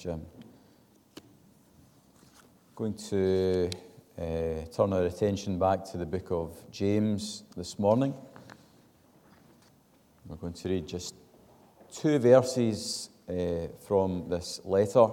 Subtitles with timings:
[0.00, 0.22] Jim.
[2.74, 3.68] Going to
[4.18, 4.22] uh,
[4.74, 8.14] turn our attention back to the book of James this morning.
[10.26, 11.14] We're going to read just
[11.92, 15.06] two verses uh, from this letter,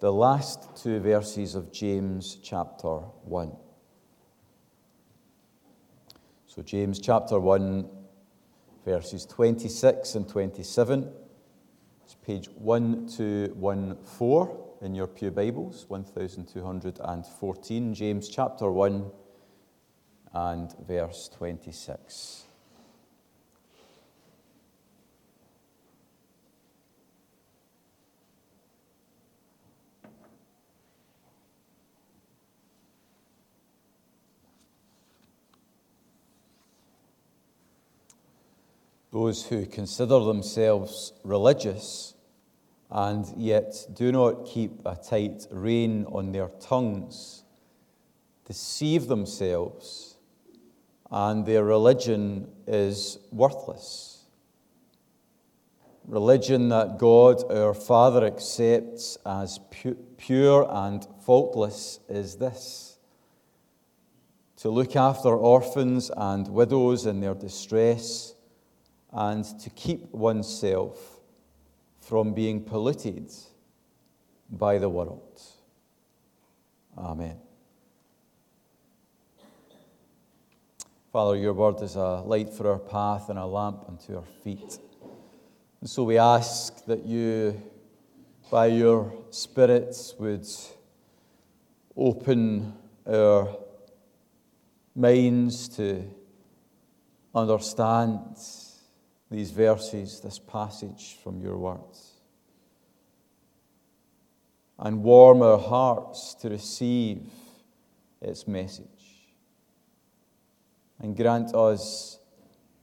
[0.00, 3.50] the last two verses of James chapter 1.
[6.48, 7.88] So, James chapter 1,
[8.84, 11.23] verses 26 and 27.
[12.04, 19.10] It's page 1214 in your Pew Bibles, 1214, James chapter 1
[20.34, 22.44] and verse 26.
[39.14, 42.14] Those who consider themselves religious
[42.90, 47.44] and yet do not keep a tight rein on their tongues
[48.44, 50.16] deceive themselves,
[51.12, 54.24] and their religion is worthless.
[56.08, 62.98] Religion that God our Father accepts as pu- pure and faultless is this
[64.56, 68.33] to look after orphans and widows in their distress
[69.14, 71.20] and to keep oneself
[72.00, 73.32] from being polluted
[74.50, 75.40] by the world.
[76.98, 77.36] Amen.
[81.12, 84.78] Father, your word is a light for our path and a lamp unto our feet.
[85.80, 87.62] And so we ask that you,
[88.50, 90.46] by your Spirit, would
[91.96, 92.74] open
[93.06, 93.56] our
[94.96, 96.02] minds to
[97.32, 98.36] understand
[99.34, 102.12] these verses, this passage from your words,
[104.78, 107.22] and warm our hearts to receive
[108.20, 108.86] its message.
[111.00, 112.18] And grant us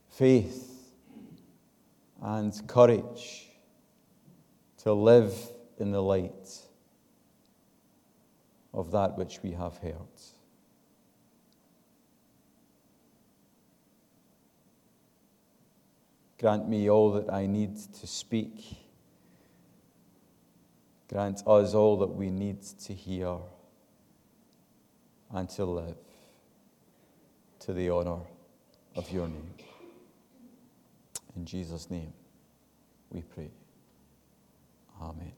[0.10, 0.92] faith
[2.22, 3.48] and courage
[4.84, 5.34] to live
[5.80, 6.50] in the light
[8.74, 9.96] of that which we have heard.
[16.42, 18.64] Grant me all that I need to speak.
[21.08, 23.38] Grant us all that we need to hear
[25.32, 25.98] and to live
[27.60, 28.22] to the honor
[28.96, 29.54] of your name.
[31.36, 32.12] In Jesus' name
[33.12, 33.52] we pray.
[35.00, 35.34] Amen.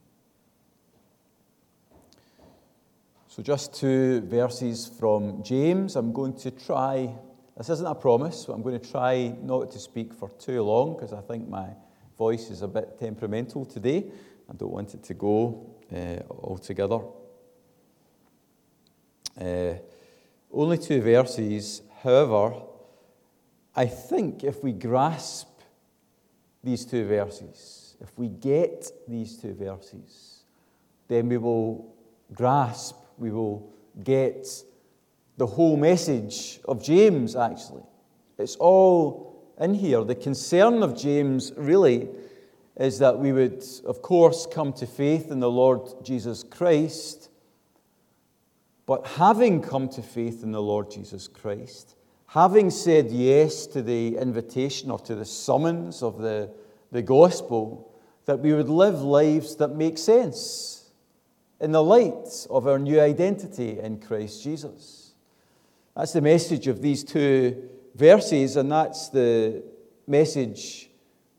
[3.27, 5.97] So, just two verses from James.
[5.97, 7.13] I'm going to try
[7.57, 10.95] this isn't a promise, but I'm going to try not to speak for too long
[10.95, 11.69] because I think my
[12.17, 14.05] voice is a bit temperamental today.
[14.49, 16.99] I don't want it to go uh, altogether.
[19.39, 19.73] Uh,
[20.51, 21.81] only two verses.
[22.01, 22.55] However,
[23.75, 25.47] I think if we grasp
[26.63, 30.43] these two verses, if we get these two verses,
[31.07, 31.95] then we will
[32.33, 33.71] grasp, we will
[34.03, 34.47] get
[35.37, 37.83] the whole message of James, actually.
[38.37, 40.03] It's all in here.
[40.03, 42.09] The concern of James really
[42.77, 47.29] is that we would, of course, come to faith in the Lord Jesus Christ.
[48.85, 51.95] But having come to faith in the Lord Jesus Christ,
[52.27, 56.51] having said yes to the invitation or to the summons of the,
[56.91, 57.93] the gospel,
[58.25, 60.89] that we would live lives that make sense
[61.59, 65.02] in the light of our new identity in Christ Jesus.
[65.95, 69.63] That's the message of these two verses, and that's the
[70.07, 70.89] message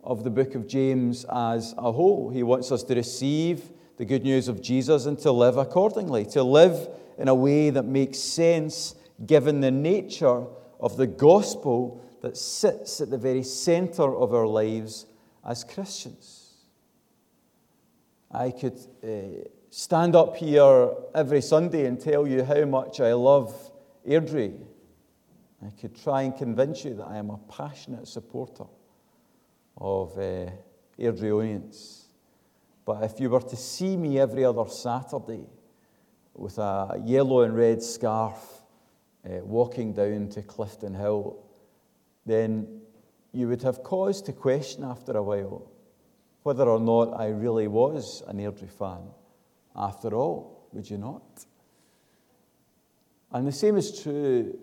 [0.04, 2.30] of the book of James as a whole.
[2.30, 6.44] He wants us to receive the good news of Jesus and to live accordingly, to
[6.44, 6.88] live
[7.18, 8.94] in a way that makes sense
[9.26, 10.44] given the nature
[10.78, 15.06] of the gospel that sits at the very center of our lives
[15.44, 16.52] as Christians.
[18.30, 23.72] I could uh, stand up here every Sunday and tell you how much I love
[24.08, 24.60] Airdrie,
[25.64, 28.64] I could try and convince you that I am a passionate supporter
[29.78, 30.50] of uh,
[30.98, 32.04] Airdrieonians.
[32.84, 35.46] But if you were to see me every other Saturday
[36.34, 38.36] with a yellow and red scarf
[39.24, 41.42] uh, walking down to Clifton Hill,
[42.26, 42.82] then
[43.32, 45.70] you would have cause to question after a while
[46.42, 49.00] whether or not I really was an Airdrie fan.
[49.74, 51.22] After all, would you not?
[53.34, 54.56] And the same is true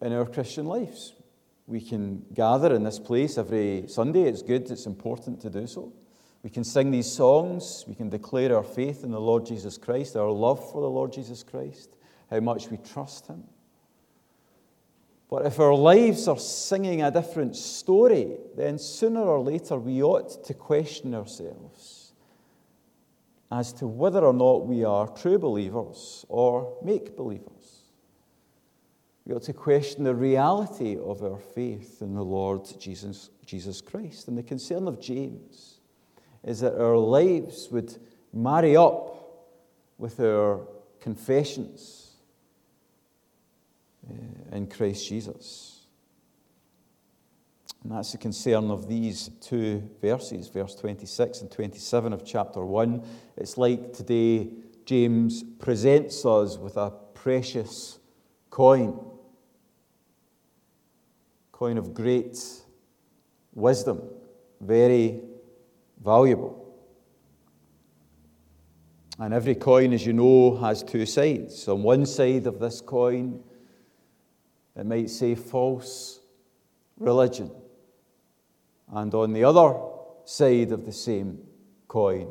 [0.00, 1.14] in our Christian lives.
[1.68, 4.22] We can gather in this place every Sunday.
[4.22, 5.92] It's good, it's important to do so.
[6.42, 10.16] We can sing these songs, we can declare our faith in the Lord Jesus Christ,
[10.16, 11.90] our love for the Lord Jesus Christ,
[12.28, 13.44] how much we trust Him.
[15.30, 20.44] But if our lives are singing a different story, then sooner or later we ought
[20.46, 22.01] to question ourselves
[23.52, 27.82] as to whether or not we are true believers or make believers.
[29.26, 34.26] We ought to question the reality of our faith in the Lord Jesus, Jesus Christ.
[34.26, 35.80] And the concern of James
[36.42, 37.94] is that our lives would
[38.32, 39.18] marry up
[39.98, 40.66] with our
[40.98, 42.12] confessions
[44.10, 45.71] uh, in Christ Jesus.
[47.82, 53.04] And that's the concern of these two verses, verse 26 and 27 of chapter 1.
[53.36, 54.50] It's like today
[54.84, 57.98] James presents us with a precious
[58.50, 59.04] coin,
[61.50, 62.38] coin of great
[63.54, 64.00] wisdom,
[64.60, 65.20] very
[66.02, 66.58] valuable.
[69.18, 71.66] And every coin, as you know, has two sides.
[71.68, 73.42] On one side of this coin,
[74.76, 76.20] it might say false
[76.96, 77.50] religion.
[78.92, 79.74] And on the other
[80.26, 81.38] side of the same
[81.88, 82.30] coin,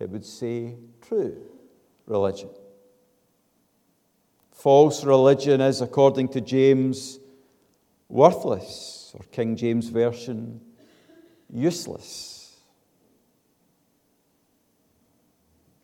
[0.00, 1.36] it would say true
[2.06, 2.48] religion.
[4.52, 7.18] False religion is, according to James,
[8.08, 10.62] worthless, or King James Version,
[11.52, 12.56] useless.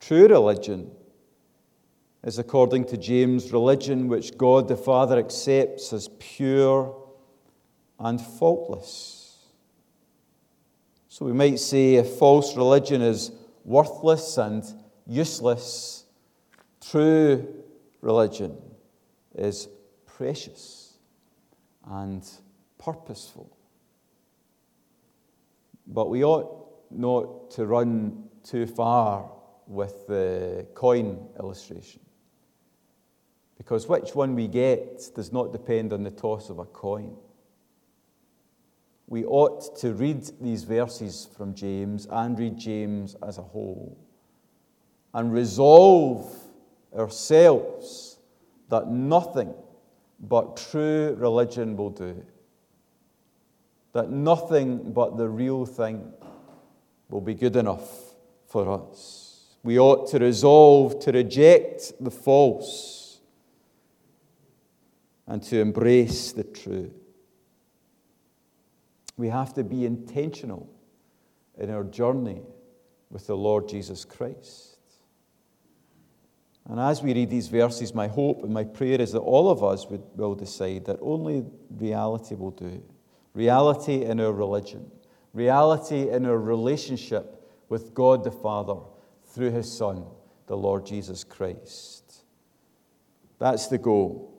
[0.00, 0.90] True religion
[2.24, 6.96] is according to James, religion which God the Father accepts as pure
[7.98, 9.21] and faultless.
[11.12, 13.32] So we might say if false religion is
[13.66, 14.64] worthless and
[15.06, 16.06] useless,
[16.80, 17.46] true
[18.00, 18.56] religion
[19.34, 19.68] is
[20.06, 20.94] precious
[21.86, 22.26] and
[22.78, 23.54] purposeful.
[25.86, 29.30] But we ought not to run too far
[29.66, 32.00] with the coin illustration.
[33.58, 37.14] Because which one we get does not depend on the toss of a coin.
[39.06, 43.98] We ought to read these verses from James and read James as a whole
[45.14, 46.34] and resolve
[46.96, 48.18] ourselves
[48.68, 49.52] that nothing
[50.18, 52.24] but true religion will do.
[53.92, 56.12] That nothing but the real thing
[57.10, 58.14] will be good enough
[58.46, 59.56] for us.
[59.62, 63.20] We ought to resolve to reject the false
[65.26, 66.92] and to embrace the true.
[69.22, 70.68] We have to be intentional
[71.56, 72.42] in our journey
[73.08, 74.78] with the Lord Jesus Christ.
[76.68, 79.62] And as we read these verses, my hope and my prayer is that all of
[79.62, 82.82] us would, will decide that only reality will do.
[83.32, 84.90] Reality in our religion,
[85.32, 88.80] reality in our relationship with God the Father
[89.26, 90.04] through His Son,
[90.48, 92.24] the Lord Jesus Christ.
[93.38, 94.36] That's the goal.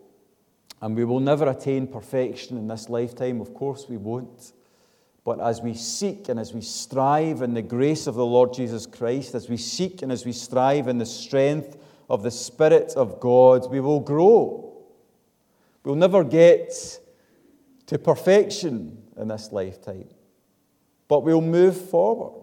[0.81, 3.39] And we will never attain perfection in this lifetime.
[3.39, 4.51] Of course, we won't.
[5.25, 8.85] But as we seek and as we strive in the grace of the Lord Jesus
[8.85, 11.77] Christ, as we seek and as we strive in the strength
[12.09, 14.83] of the Spirit of God, we will grow.
[15.83, 16.73] We'll never get
[17.85, 20.09] to perfection in this lifetime,
[21.07, 22.41] but we'll move forward.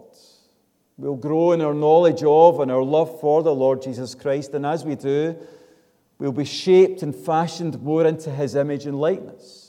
[0.97, 4.53] We'll grow in our knowledge of and our love for the Lord Jesus Christ.
[4.53, 5.35] And as we do,
[6.21, 9.60] We'll be shaped and fashioned more into his image and likeness.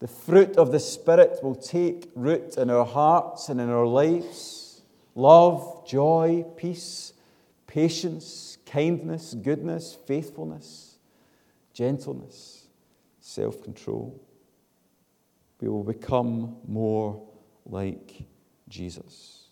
[0.00, 4.82] The fruit of the Spirit will take root in our hearts and in our lives
[5.16, 7.12] love, joy, peace,
[7.66, 10.98] patience, kindness, goodness, faithfulness,
[11.72, 12.68] gentleness,
[13.20, 14.22] self control.
[15.60, 17.20] We will become more
[17.66, 18.22] like
[18.68, 19.46] Jesus.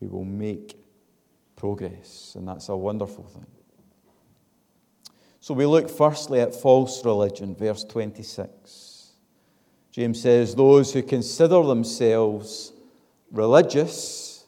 [0.00, 0.76] We will make
[1.54, 3.46] progress, and that's a wonderful thing.
[5.38, 8.91] So we look firstly at false religion, verse 26.
[9.92, 12.72] James says, Those who consider themselves
[13.30, 14.44] religious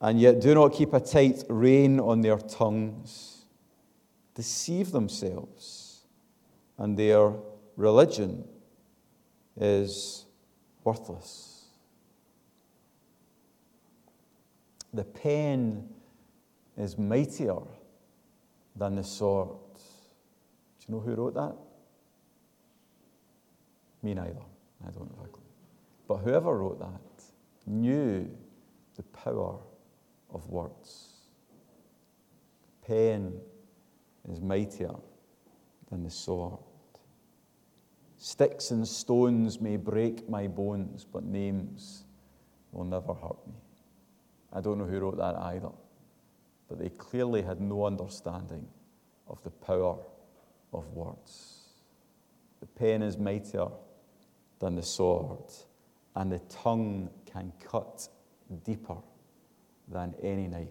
[0.00, 3.44] and yet do not keep a tight rein on their tongues
[4.34, 6.06] deceive themselves,
[6.78, 7.34] and their
[7.76, 8.42] religion
[9.60, 10.24] is
[10.82, 11.66] worthless.
[14.94, 15.88] The pen
[16.78, 17.60] is mightier
[18.74, 19.58] than the sword.
[19.76, 21.54] Do you know who wrote that?
[24.02, 24.40] Me neither.
[24.86, 25.42] I don't clue.
[26.08, 27.24] But whoever wrote that
[27.66, 28.30] knew
[28.96, 29.58] the power
[30.32, 31.08] of words.
[32.86, 33.34] Pen
[34.28, 34.94] is mightier
[35.90, 36.58] than the sword.
[38.16, 42.04] Sticks and stones may break my bones, but names
[42.72, 43.54] will never hurt me.
[44.52, 45.70] I don't know who wrote that either,
[46.68, 48.66] but they clearly had no understanding
[49.28, 49.96] of the power
[50.72, 51.60] of words.
[52.60, 53.68] The pen is mightier
[54.60, 55.50] than the sword,
[56.14, 58.08] and the tongue can cut
[58.64, 58.96] deeper
[59.88, 60.68] than any knife.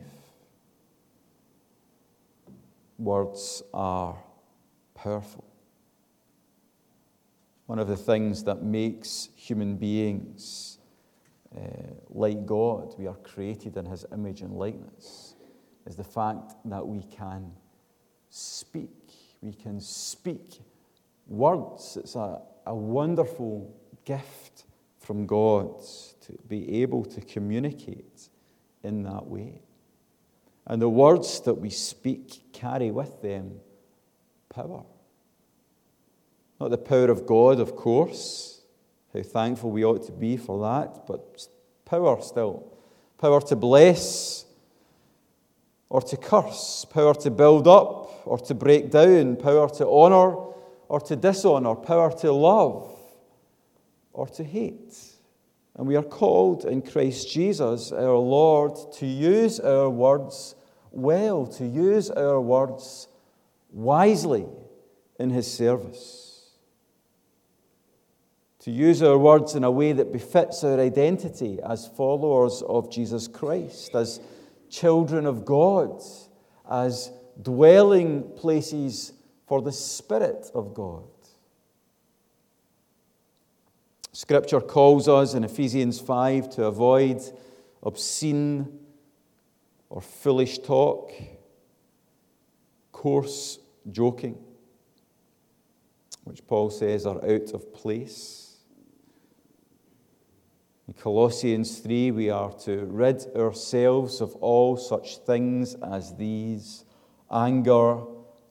[2.98, 4.16] Words are
[4.96, 5.46] powerful.
[7.66, 10.80] One of the things that makes human beings
[11.56, 11.62] uh,
[12.10, 15.36] like God, we are created in His image and likeness,
[15.86, 17.52] is the fact that we can
[18.30, 18.90] speak.
[19.42, 20.62] We can speak
[21.28, 21.98] words.
[21.98, 23.74] It's a, a wonderful
[24.10, 24.66] gift
[24.98, 25.80] from God
[26.22, 28.30] to be able to communicate
[28.84, 29.62] in that way.
[30.66, 33.60] And the words that we speak carry with them
[34.50, 34.84] power.
[36.60, 38.62] Not the power of God, of course,
[39.14, 41.48] how thankful we ought to be for that, but
[41.86, 42.78] power still.
[43.20, 44.46] Power to bless
[45.88, 50.36] or to curse, power to build up or to break down, power to honor
[50.88, 52.99] or to dishonor, power to love
[54.14, 54.96] or to hate.
[55.76, 60.56] And we are called in Christ Jesus, our Lord, to use our words
[60.92, 63.08] well, to use our words
[63.72, 64.46] wisely
[65.20, 66.52] in His service.
[68.60, 73.28] To use our words in a way that befits our identity as followers of Jesus
[73.28, 74.20] Christ, as
[74.70, 76.02] children of God,
[76.70, 77.12] as
[77.42, 79.14] dwelling places
[79.48, 81.04] for the Spirit of God.
[84.20, 87.22] Scripture calls us in Ephesians 5 to avoid
[87.82, 88.68] obscene
[89.90, 91.14] or foolish talk,
[92.92, 93.60] coarse
[93.90, 94.38] joking,
[96.26, 98.58] which Paul says are out of place.
[100.90, 106.84] In Colossians 3, we are to rid ourselves of all such things as these
[107.32, 108.02] anger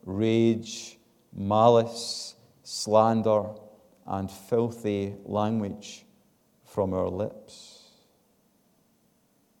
[0.03, 0.97] rage,
[1.31, 2.33] malice,
[2.63, 3.49] slander,
[4.09, 6.03] and filthy language
[6.65, 7.83] from our lips.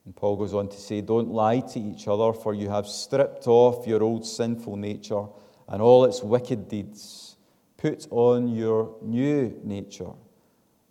[0.05, 3.47] And Paul goes on to say, Don't lie to each other, for you have stripped
[3.47, 5.25] off your old sinful nature
[5.67, 7.37] and all its wicked deeds.
[7.77, 10.11] Put on your new nature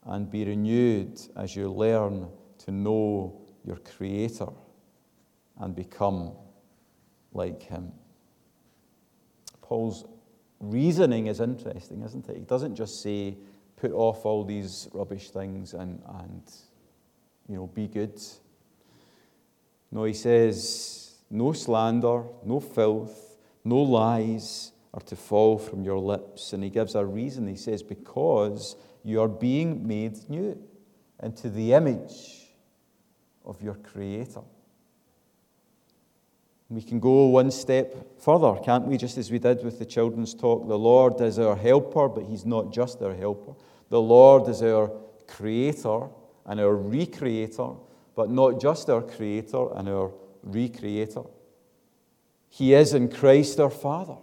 [0.05, 4.49] and be renewed as you learn to know your Creator
[5.59, 6.33] and become
[7.33, 7.93] like Him.
[9.61, 10.07] Paul's
[10.61, 12.37] reasoning is interesting, isn't it?
[12.37, 13.37] He doesn't just say,
[13.77, 16.43] put off all these rubbish things and, and
[17.49, 18.21] you know, be good.
[19.91, 26.53] No, he says, no slander, no filth, no lies are to fall from your lips.
[26.53, 27.47] And he gives a reason.
[27.47, 30.59] He says, because you are being made new
[31.23, 32.49] into the image
[33.45, 34.43] of your Creator.
[36.71, 38.99] We can go one step further, can't we?
[38.99, 40.69] Just as we did with the children's talk.
[40.69, 43.55] The Lord is our helper, but He's not just our helper.
[43.89, 44.91] The Lord is our
[45.27, 46.09] creator
[46.45, 47.79] and our recreator,
[48.15, 50.13] but not just our creator and our
[50.47, 51.29] recreator.
[52.51, 54.17] He is in Christ our Father.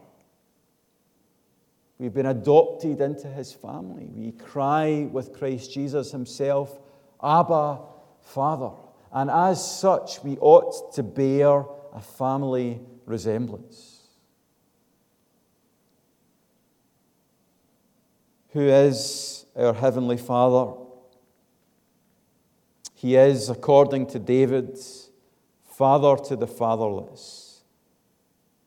[1.97, 4.07] We've been adopted into His family.
[4.13, 6.77] We cry with Christ Jesus Himself,
[7.23, 7.79] Abba,
[8.21, 8.71] Father.
[9.11, 11.63] And as such, we ought to bear
[11.95, 14.01] a family resemblance.
[18.49, 20.73] Who is our Heavenly Father?
[22.93, 24.77] He is, according to David,
[25.63, 27.63] Father to the fatherless,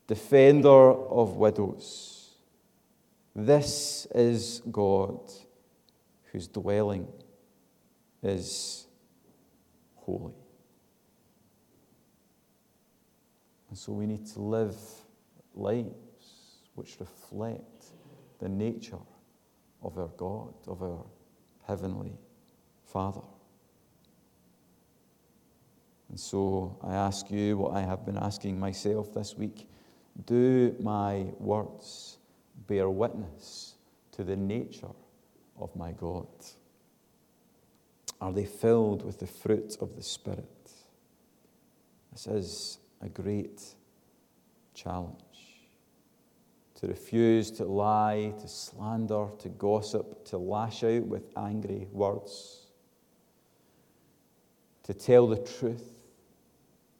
[0.07, 2.35] defender of widows.
[3.35, 5.19] This is God
[6.31, 7.07] whose dwelling
[8.23, 8.87] is
[9.95, 10.38] holy.
[13.69, 14.75] And so we need to live
[15.53, 15.93] lives
[16.75, 17.85] which reflect
[18.39, 18.97] the nature
[19.83, 21.05] of our God, of our
[21.67, 22.17] Heavenly
[22.85, 23.21] Father.
[26.09, 29.67] And so I ask you what I have been asking myself this week
[30.25, 32.17] do my words
[32.67, 33.75] bear witness
[34.11, 34.89] to the nature
[35.57, 36.27] of my God?
[38.19, 40.71] Are they filled with the fruit of the Spirit?
[42.11, 43.61] This is a great
[44.73, 45.15] challenge.
[46.75, 52.67] To refuse to lie, to slander, to gossip, to lash out with angry words,
[54.83, 56.03] to tell the truth,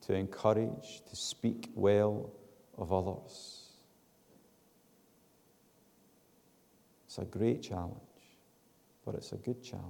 [0.01, 2.31] to encourage, to speak well
[2.77, 3.69] of others.
[7.05, 7.95] It's a great challenge,
[9.05, 9.85] but it's a good challenge.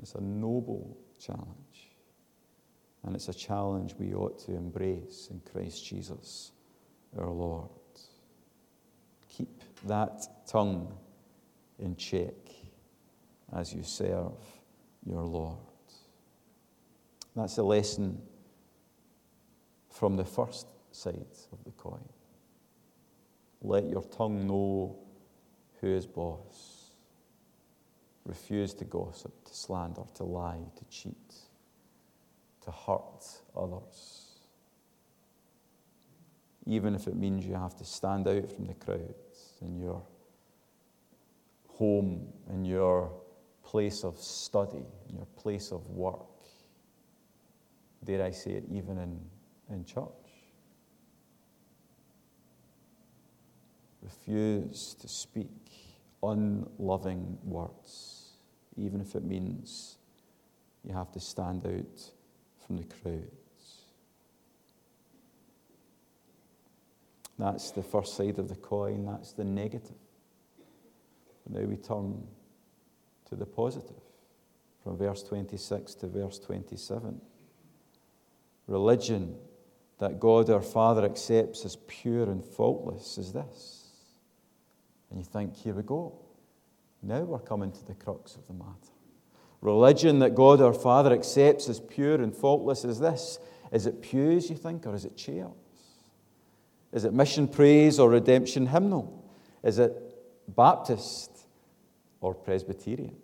[0.00, 1.67] It's a noble challenge.
[3.08, 6.52] And it's a challenge we ought to embrace in Christ Jesus
[7.18, 7.70] our Lord.
[9.30, 10.92] Keep that tongue
[11.78, 12.34] in check
[13.56, 14.34] as you serve
[15.06, 15.56] your Lord.
[17.34, 18.20] That's a lesson
[19.88, 22.06] from the first side of the coin.
[23.62, 24.98] Let your tongue know
[25.80, 26.90] who is boss.
[28.26, 31.47] Refuse to gossip, to slander, to lie, to cheat,
[32.68, 33.24] to hurt
[33.56, 34.40] others.
[36.66, 40.02] Even if it means you have to stand out from the crowds in your
[41.66, 43.10] home, in your
[43.62, 46.26] place of study, in your place of work.
[48.04, 49.18] Dare I say it, even in,
[49.70, 50.04] in church.
[54.02, 55.48] Refuse to speak
[56.22, 58.32] unloving words,
[58.76, 59.96] even if it means
[60.84, 62.12] you have to stand out
[62.68, 63.24] from the crowds.
[67.38, 69.96] That's the first side of the coin, that's the negative.
[71.44, 72.22] But now we turn
[73.28, 74.02] to the positive
[74.84, 77.20] from verse 26 to verse 27.
[78.68, 79.34] Religion
[79.98, 83.78] that God our Father accepts as pure and faultless is this
[85.10, 86.14] and you think, here we go.
[87.02, 88.97] Now we're coming to the crux of the matter.
[89.60, 93.38] Religion that God our Father accepts as pure and faultless as this.
[93.72, 95.50] Is it pews, you think, or is it chairs?
[96.92, 99.24] Is it mission praise or redemption hymnal?
[99.62, 99.92] Is it
[100.48, 101.30] Baptist
[102.20, 103.16] or Presbyterian?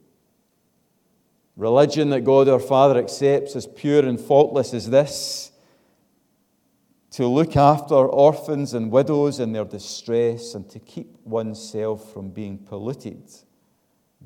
[1.56, 5.52] Religion that God our Father accepts as pure and faultless as this
[7.12, 12.58] to look after orphans and widows in their distress and to keep oneself from being
[12.58, 13.22] polluted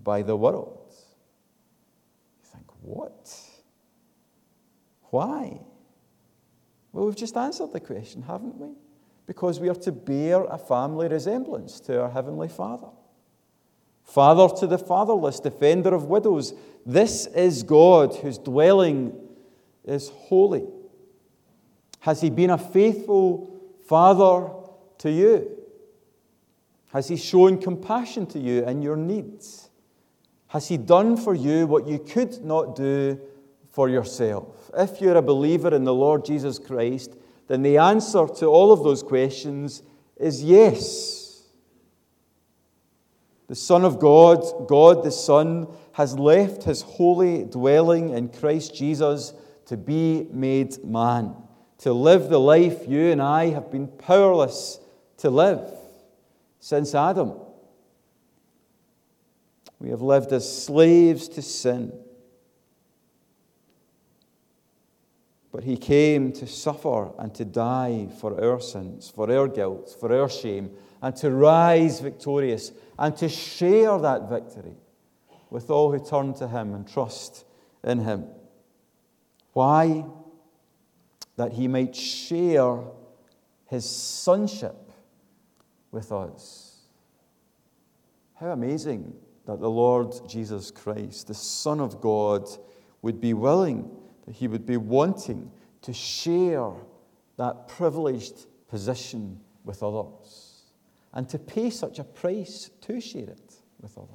[0.02, 0.87] by the world.
[2.82, 3.32] What?
[5.10, 5.60] Why?
[6.92, 8.68] Well, we've just answered the question, haven't we?
[9.26, 12.88] Because we are to bear a family resemblance to our Heavenly Father.
[14.02, 16.54] Father to the fatherless, defender of widows.
[16.86, 19.14] This is God whose dwelling
[19.84, 20.66] is holy.
[22.00, 24.50] Has He been a faithful Father
[24.98, 25.50] to you?
[26.92, 29.67] Has He shown compassion to you in your needs?
[30.48, 33.20] Has He done for you what you could not do
[33.70, 34.70] for yourself?
[34.76, 38.82] If you're a believer in the Lord Jesus Christ, then the answer to all of
[38.82, 39.82] those questions
[40.16, 41.44] is yes.
[43.46, 49.32] The Son of God, God the Son, has left his holy dwelling in Christ Jesus
[49.66, 51.34] to be made man
[51.78, 54.80] to live the life you and I have been powerless
[55.18, 55.70] to live
[56.60, 57.32] since Adam.
[59.78, 61.92] We have lived as slaves to sin.
[65.52, 70.12] But he came to suffer and to die for our sins, for our guilt, for
[70.12, 74.76] our shame, and to rise victorious and to share that victory
[75.50, 77.44] with all who turn to him and trust
[77.82, 78.26] in him.
[79.52, 80.04] Why?
[81.38, 82.82] that he might share
[83.66, 84.90] his sonship
[85.92, 86.80] with us.
[88.34, 89.14] How amazing
[89.48, 92.46] that the Lord Jesus Christ, the Son of God,
[93.00, 93.90] would be willing,
[94.26, 96.70] that he would be wanting to share
[97.38, 100.64] that privileged position with others
[101.14, 104.10] and to pay such a price to share it with others.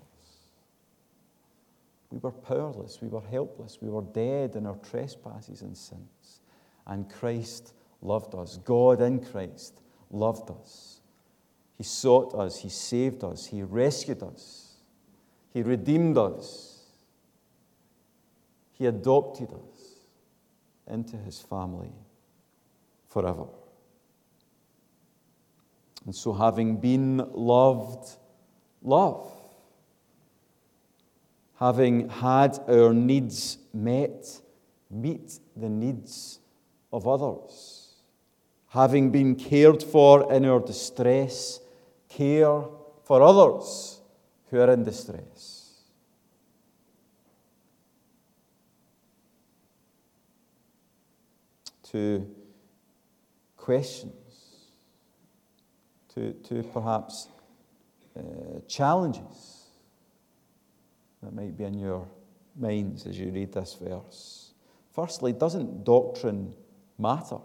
[2.11, 6.41] We were powerless, we were helpless, we were dead in our trespasses and sins.
[6.85, 8.57] And Christ loved us.
[8.57, 11.01] God in Christ loved us.
[11.75, 14.62] He sought us, He saved us, He rescued us,
[15.53, 16.79] He redeemed us,
[18.71, 20.07] He adopted us
[20.87, 21.93] into His family
[23.07, 23.45] forever.
[26.05, 28.17] And so, having been loved,
[28.81, 29.31] love.
[31.59, 34.41] Having had our needs met,
[34.89, 36.39] meet the needs
[36.91, 38.01] of others.
[38.69, 41.59] Having been cared for in our distress,
[42.09, 42.63] care
[43.03, 43.92] for others
[44.53, 45.71] who are in distress.
[51.91, 52.29] To
[53.57, 54.13] questions,
[56.13, 57.29] to, to perhaps
[58.15, 58.21] uh,
[58.67, 59.69] challenges
[61.23, 62.07] that might be in your
[62.55, 64.53] minds as you read this verse.
[64.93, 66.53] Firstly, doesn't doctrine
[66.99, 67.39] matter.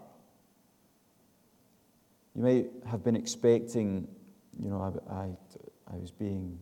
[2.35, 4.07] You may have been expecting,
[4.59, 5.25] you know, I, I,
[5.91, 6.59] I was being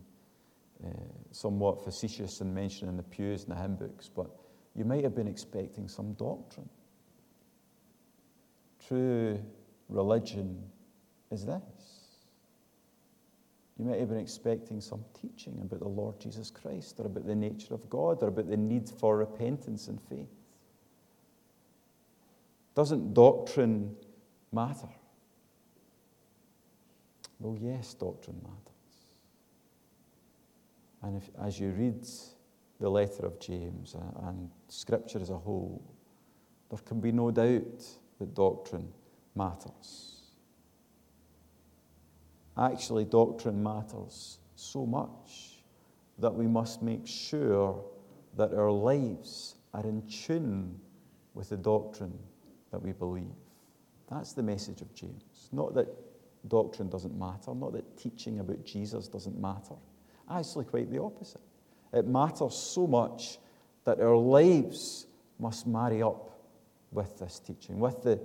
[0.85, 0.89] uh,
[1.31, 4.29] somewhat facetious in mentioning the pews and the hymn books, but
[4.75, 6.69] you might have been expecting some doctrine.
[8.87, 9.39] True
[9.89, 10.61] religion
[11.31, 12.07] is this.
[13.77, 17.35] You might have been expecting some teaching about the Lord Jesus Christ or about the
[17.35, 20.29] nature of God or about the need for repentance and faith.
[22.73, 23.95] Doesn't doctrine
[24.51, 24.89] matter?
[27.39, 28.76] Well, yes, doctrine matters.
[31.01, 32.05] And if, as you read
[32.79, 35.81] the letter of James uh, and Scripture as a whole,
[36.69, 37.83] there can be no doubt
[38.19, 38.87] that doctrine
[39.35, 40.17] matters.
[42.57, 45.63] Actually, doctrine matters so much
[46.17, 47.83] that we must make sure
[48.35, 50.79] that our lives are in tune
[51.35, 52.17] with the doctrine
[52.71, 53.25] that we believe.
[54.09, 55.49] That's the message of James.
[55.51, 55.87] Not that
[56.47, 59.75] doctrine doesn't matter, not that teaching about Jesus doesn't matter.
[60.29, 61.41] Actually, quite the opposite.
[61.93, 63.37] It matters so much
[63.85, 65.07] that our lives
[65.39, 66.31] must marry up
[66.91, 68.19] with this teaching, with the,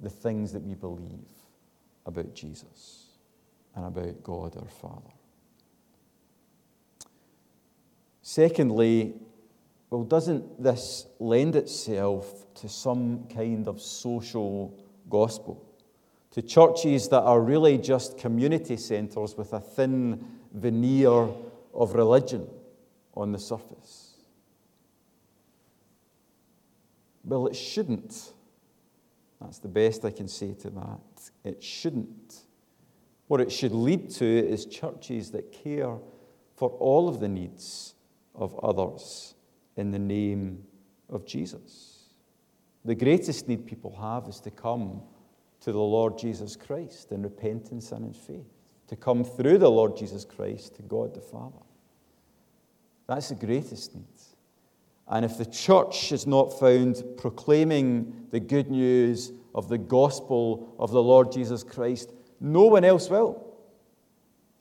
[0.00, 1.28] the things that we believe
[2.06, 3.06] about Jesus
[3.74, 5.12] and about God our Father.
[8.22, 9.14] Secondly,
[9.90, 14.74] well, doesn't this lend itself to some kind of social
[15.10, 15.68] gospel?
[16.30, 21.28] To churches that are really just community centres with a thin veneer
[21.74, 22.46] of religion
[23.14, 24.14] on the surface?
[27.24, 28.32] Well, it shouldn't.
[29.40, 31.30] That's the best I can say to that.
[31.44, 32.42] It shouldn't.
[33.28, 35.96] What it should lead to is churches that care
[36.56, 37.94] for all of the needs
[38.34, 39.34] of others
[39.76, 40.64] in the name
[41.08, 42.14] of Jesus.
[42.84, 45.02] The greatest need people have is to come
[45.60, 48.50] to the Lord Jesus Christ in repentance and in faith,
[48.88, 51.62] to come through the Lord Jesus Christ to God the Father.
[53.06, 54.04] That's the greatest need.
[55.08, 60.90] And if the church is not found proclaiming the good news of the gospel of
[60.90, 63.44] the Lord Jesus Christ, no one else will.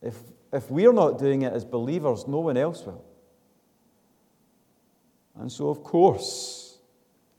[0.01, 0.15] If,
[0.51, 3.05] if we're not doing it as believers, no one else will.
[5.39, 6.79] And so, of course,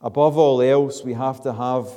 [0.01, 1.87] above all else, we have to have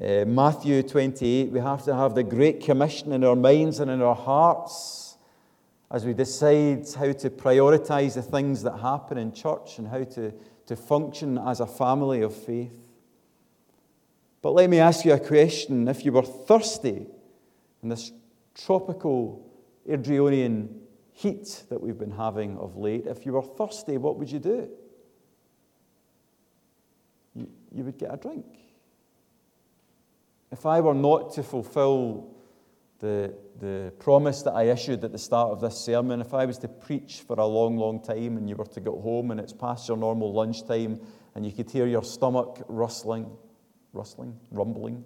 [0.00, 1.50] uh, Matthew 28.
[1.50, 5.16] We have to have the Great Commission in our minds and in our hearts
[5.90, 10.32] as we decide how to prioritize the things that happen in church and how to,
[10.66, 12.76] to function as a family of faith.
[14.42, 15.86] But let me ask you a question.
[15.86, 17.06] If you were thirsty
[17.82, 18.12] in this
[18.54, 19.48] tropical
[19.88, 20.70] Adriatic
[21.12, 24.68] heat that we've been having of late, if you were thirsty, what would you do?
[27.34, 28.63] You, you would get a drink.
[30.54, 32.30] If I were not to fulfill
[33.00, 36.58] the, the promise that I issued at the start of this sermon, if I was
[36.58, 39.52] to preach for a long, long time and you were to get home and it's
[39.52, 41.00] past your normal lunchtime
[41.34, 43.36] and you could hear your stomach rustling,
[43.92, 45.04] rustling, rumbling,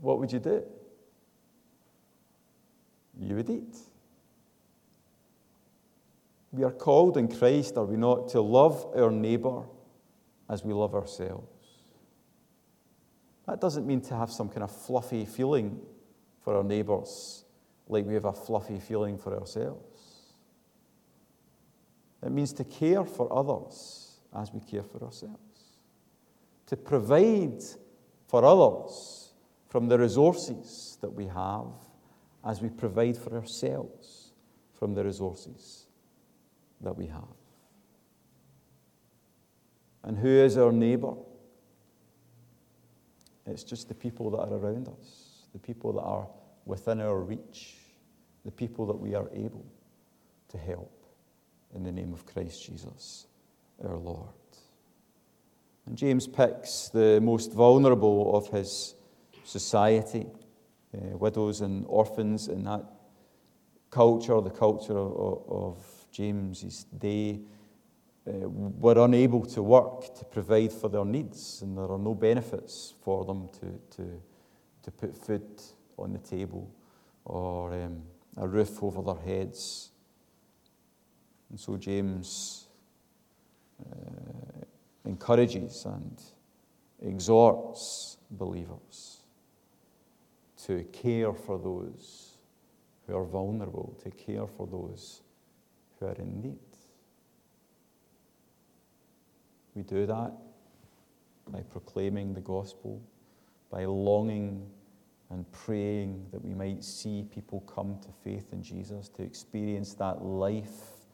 [0.00, 0.62] what would you do?
[3.18, 3.76] you would eat.
[6.52, 9.64] We are called in Christ, are we not, to love our neighbour
[10.48, 11.51] as we love ourselves.
[13.52, 15.78] That doesn't mean to have some kind of fluffy feeling
[16.40, 17.44] for our neighbours
[17.86, 20.32] like we have a fluffy feeling for ourselves.
[22.24, 25.76] It means to care for others as we care for ourselves,
[26.64, 27.62] to provide
[28.26, 29.34] for others
[29.68, 31.74] from the resources that we have
[32.46, 34.32] as we provide for ourselves
[34.72, 35.88] from the resources
[36.80, 37.36] that we have.
[40.04, 41.16] And who is our neighbour?
[43.46, 46.28] It's just the people that are around us, the people that are
[46.64, 47.74] within our reach,
[48.44, 49.66] the people that we are able
[50.48, 51.06] to help
[51.74, 53.26] in the name of Christ Jesus,
[53.84, 54.28] our Lord.
[55.86, 58.94] And James picks the most vulnerable of his
[59.44, 60.26] society
[60.94, 62.84] uh, widows and orphans in that
[63.90, 67.40] culture, the culture of, of James's day,
[68.26, 72.94] uh, were unable to work to provide for their needs, and there are no benefits
[73.02, 74.22] for them to, to,
[74.82, 75.62] to put food
[75.98, 76.70] on the table
[77.24, 78.02] or um,
[78.36, 79.90] a roof over their heads.
[81.50, 82.66] And so James
[83.80, 84.64] uh,
[85.04, 86.20] encourages and
[87.02, 89.18] exhorts believers
[90.66, 92.36] to care for those
[93.06, 95.22] who are vulnerable, to care for those
[95.98, 96.71] who are in need.
[99.74, 100.32] We do that
[101.50, 103.02] by proclaiming the gospel,
[103.70, 104.66] by longing
[105.30, 110.22] and praying that we might see people come to faith in Jesus, to experience that
[110.22, 111.06] life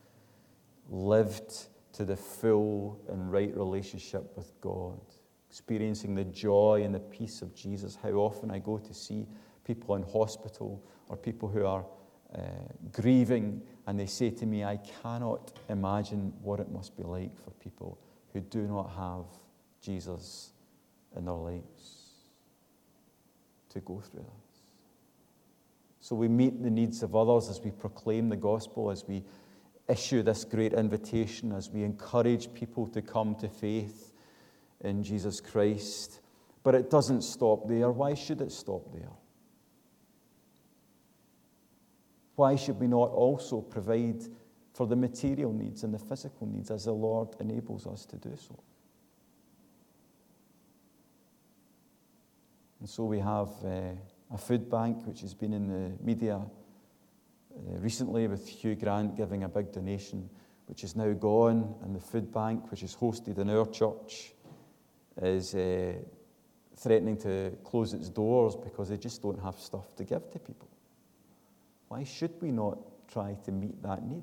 [0.90, 5.01] lived to the full and right relationship with God,
[5.49, 7.97] experiencing the joy and the peace of Jesus.
[8.03, 9.27] How often I go to see
[9.64, 11.85] people in hospital or people who are
[12.35, 12.40] uh,
[12.92, 17.51] grieving, and they say to me, I cannot imagine what it must be like for
[17.53, 17.99] people
[18.38, 19.24] who do not have
[19.81, 20.53] Jesus
[21.16, 21.94] in their lives
[23.70, 24.62] to go through this.
[26.01, 29.24] So we meet the needs of others as we proclaim the gospel, as we
[29.88, 34.12] issue this great invitation, as we encourage people to come to faith
[34.83, 36.20] in Jesus Christ.
[36.62, 37.90] But it doesn't stop there.
[37.90, 39.11] Why should it stop there?
[42.37, 44.22] Why should we not also provide
[44.78, 48.32] for the material needs and the physical needs as the Lord enables us to do
[48.36, 48.56] so?
[52.78, 53.94] And so we have uh,
[54.32, 59.42] a food bank which has been in the media uh, recently with Hugh Grant giving
[59.42, 60.30] a big donation,
[60.66, 64.32] which is now gone, and the food bank, which is hosted in our church,
[65.20, 65.94] is uh,
[66.76, 70.68] threatening to close its doors because they just don't have stuff to give to people.
[71.88, 74.22] Why should we not try to meet that need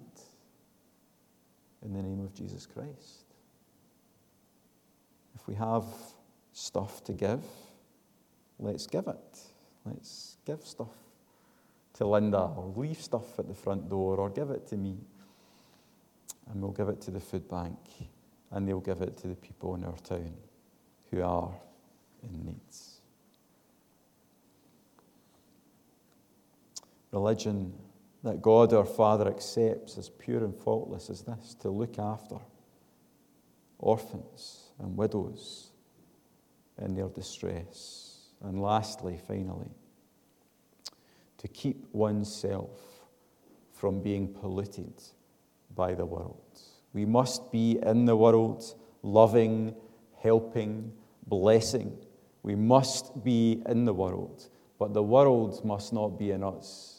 [1.86, 3.26] in the name of Jesus Christ?
[5.36, 5.86] If we have
[6.52, 7.44] stuff to give,
[8.60, 9.40] let's give it.
[9.86, 10.92] Let's give stuff
[11.94, 14.98] to Linda or leave stuff at the front door or give it to me.
[16.52, 17.78] And we'll give it to the food bank
[18.52, 20.34] and they'll give it to the people in our town
[21.12, 21.52] who are
[22.24, 22.96] in needs.
[27.16, 27.74] religion
[28.26, 32.38] that God our Father accepts as pure and faultless as this to look after
[33.78, 35.70] orphans and widows
[36.82, 38.32] in their distress.
[38.42, 39.70] And lastly, finally,
[41.38, 42.80] to keep oneself
[43.74, 45.04] from being polluted
[45.76, 46.60] by the world.
[46.94, 48.64] We must be in the world,
[49.04, 49.76] loving,
[50.18, 50.92] helping,
[51.28, 51.96] blessing.
[52.42, 56.95] We must be in the world, but the world must not be in us.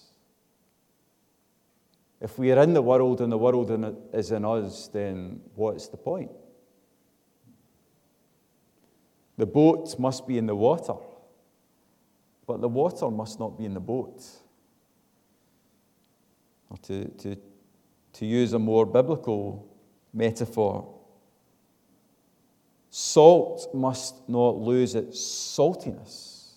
[2.20, 3.70] If we are in the world and the world
[4.12, 6.30] is in us, then what's the point?
[9.36, 10.94] The boat must be in the water,
[12.46, 14.24] but the water must not be in the boat.
[16.70, 17.36] Or to, to,
[18.14, 19.68] to use a more biblical
[20.14, 20.88] metaphor,
[22.88, 26.54] salt must not lose its saltiness.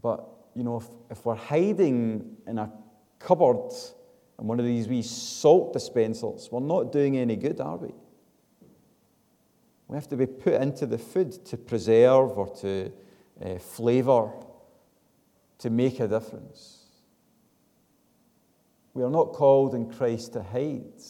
[0.00, 0.24] But,
[0.54, 2.72] you know, if, if we're hiding in a
[3.24, 3.72] cupboard
[4.38, 7.92] and one of these wee salt dispensers, we're not doing any good, are we?
[9.88, 12.90] We have to be put into the food to preserve or to
[13.44, 14.32] uh, flavour,
[15.58, 16.78] to make a difference.
[18.94, 21.02] We are not called in Christ to hide.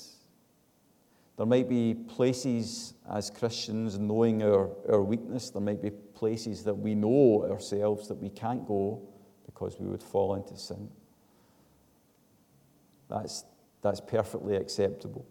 [1.36, 6.74] There might be places as Christians, knowing our, our weakness, there might be places that
[6.74, 9.02] we know ourselves that we can't go
[9.46, 10.88] because we would fall into sin.
[13.12, 13.44] That's,
[13.82, 15.26] that's perfectly acceptable.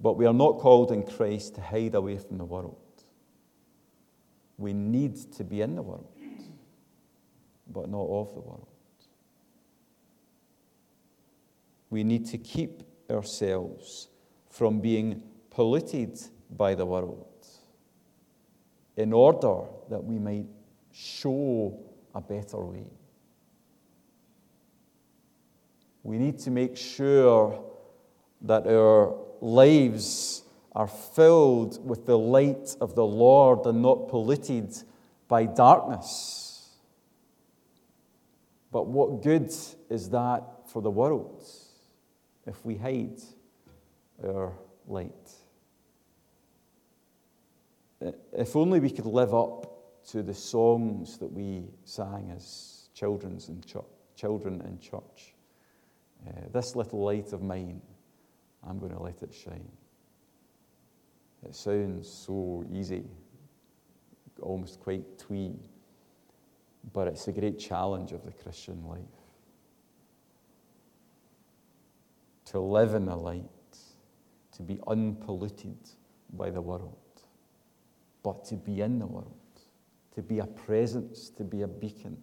[0.00, 2.76] But we are not called in Christ to hide away from the world.
[4.56, 6.06] We need to be in the world,
[7.66, 8.68] but not of the world.
[11.90, 14.08] We need to keep ourselves
[14.48, 17.46] from being polluted by the world
[18.96, 20.46] in order that we might
[20.92, 21.80] show
[22.14, 22.86] a better way.
[26.02, 27.62] We need to make sure
[28.42, 34.74] that our lives are filled with the light of the Lord and not polluted
[35.28, 36.70] by darkness.
[38.72, 39.52] But what good
[39.90, 41.44] is that for the world
[42.46, 43.20] if we hide
[44.24, 44.52] our
[44.88, 45.30] light?
[48.32, 49.68] If only we could live up
[50.08, 53.62] to the songs that we sang as children in
[54.80, 55.31] church.
[56.26, 57.80] Uh, this little light of mine,
[58.66, 59.68] I'm going to let it shine.
[61.44, 63.04] It sounds so easy,
[64.40, 65.56] almost quite twee,
[66.92, 69.00] but it's a great challenge of the Christian life.
[72.46, 73.42] To live in the light,
[74.52, 75.78] to be unpolluted
[76.34, 76.96] by the world,
[78.22, 79.34] but to be in the world,
[80.14, 82.16] to be a presence, to be a beacon,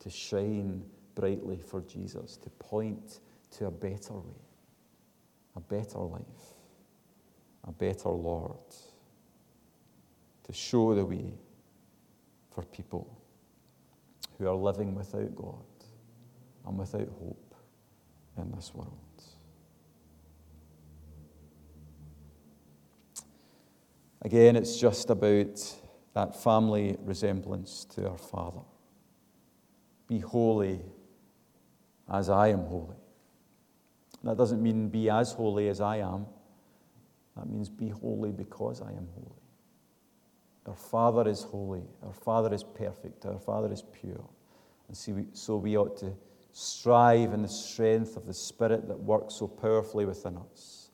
[0.00, 0.82] to shine
[1.14, 3.20] brightly for Jesus, to point
[3.52, 4.42] to a better way,
[5.56, 6.54] a better life,
[7.64, 8.58] a better Lord,
[10.44, 11.34] to show the way
[12.50, 13.18] for people
[14.38, 15.64] who are living without God
[16.66, 17.54] and without hope
[18.36, 18.92] in this world.
[24.22, 25.60] Again, it's just about
[26.14, 28.62] that family resemblance to our Father.
[30.08, 30.80] Be holy
[32.12, 32.96] as I am holy.
[34.26, 36.26] That doesn't mean be as holy as I am.
[37.36, 39.40] That means be holy because I am holy.
[40.66, 41.84] Our Father is holy.
[42.02, 43.24] Our Father is perfect.
[43.24, 44.28] Our Father is pure.
[44.88, 46.12] And so we ought to
[46.50, 50.90] strive in the strength of the Spirit that works so powerfully within us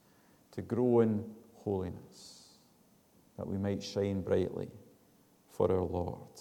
[0.51, 2.59] to grow in holiness,
[3.39, 4.69] that we might shine brightly
[5.49, 6.39] for our Lord,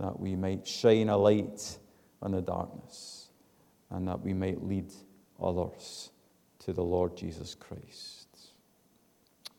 [0.00, 1.78] that we might shine a light
[2.24, 3.30] in the darkness,
[3.90, 4.92] and that we might lead
[5.40, 6.10] others
[6.66, 8.26] to the Lord Jesus Christ.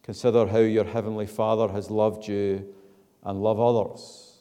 [0.03, 2.75] Consider how your Heavenly Father has loved you
[3.23, 4.39] and love others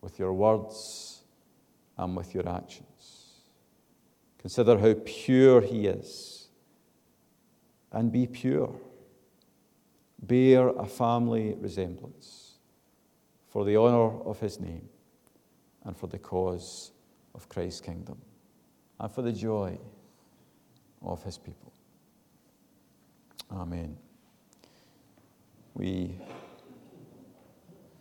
[0.00, 1.24] with your words
[1.98, 3.42] and with your actions.
[4.38, 6.48] Consider how pure He is
[7.92, 8.74] and be pure.
[10.22, 12.54] Bear a family resemblance
[13.50, 14.88] for the honor of His name
[15.84, 16.92] and for the cause
[17.34, 18.16] of Christ's kingdom
[18.98, 19.78] and for the joy
[21.02, 21.73] of His people.
[23.50, 23.96] Amen.
[25.74, 26.18] We